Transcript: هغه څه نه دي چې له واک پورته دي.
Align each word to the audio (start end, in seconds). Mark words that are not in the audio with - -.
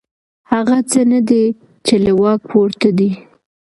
هغه 0.51 0.77
څه 0.91 1.01
نه 1.11 1.19
دي 1.29 1.43
چې 1.85 1.95
له 2.03 2.11
واک 2.21 2.41
پورته 2.51 2.89
دي. 2.97 3.09